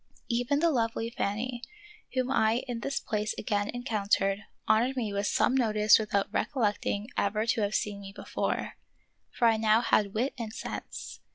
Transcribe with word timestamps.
Even 0.29 0.61
the 0.61 0.71
lovely 0.71 1.11
Fanny, 1.11 1.61
whom 2.15 2.31
I 2.31 2.63
in 2.67 2.79
this 2.79 2.99
place 2.99 3.35
again 3.37 3.69
encountered, 3.69 4.39
honored 4.67 4.95
me 4.97 5.13
with 5.13 5.27
some 5.27 5.53
notice 5.53 5.99
without 5.99 6.33
recollecting 6.33 7.05
ever 7.17 7.45
to 7.45 7.61
have 7.61 7.75
seen 7.75 8.01
me 8.01 8.11
before; 8.11 8.77
for 9.29 9.47
I 9.47 9.57
now 9.57 9.81
had 9.81 10.15
wit 10.15 10.33
and 10.39 10.51
sense. 10.51 11.19